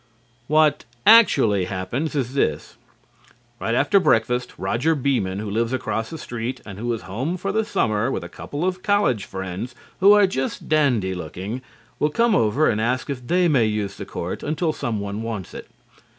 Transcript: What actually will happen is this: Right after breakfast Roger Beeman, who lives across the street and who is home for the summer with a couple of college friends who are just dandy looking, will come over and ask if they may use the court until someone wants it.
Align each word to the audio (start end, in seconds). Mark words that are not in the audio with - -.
What 0.47 0.85
actually 1.05 1.59
will 1.59 1.67
happen 1.67 2.07
is 2.11 2.33
this: 2.33 2.75
Right 3.59 3.75
after 3.75 3.99
breakfast 3.99 4.51
Roger 4.57 4.95
Beeman, 4.95 5.37
who 5.37 5.47
lives 5.47 5.73
across 5.73 6.09
the 6.09 6.17
street 6.17 6.59
and 6.65 6.79
who 6.79 6.91
is 6.93 7.03
home 7.03 7.37
for 7.37 7.51
the 7.51 7.63
summer 7.63 8.09
with 8.09 8.23
a 8.23 8.27
couple 8.27 8.65
of 8.65 8.81
college 8.81 9.25
friends 9.25 9.75
who 9.99 10.13
are 10.13 10.25
just 10.25 10.67
dandy 10.67 11.13
looking, 11.13 11.61
will 11.99 12.09
come 12.09 12.33
over 12.33 12.67
and 12.67 12.81
ask 12.81 13.11
if 13.11 13.27
they 13.27 13.47
may 13.47 13.65
use 13.65 13.95
the 13.97 14.05
court 14.07 14.41
until 14.41 14.73
someone 14.73 15.21
wants 15.21 15.53
it. 15.53 15.67